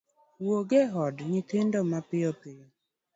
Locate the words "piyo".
2.39-2.67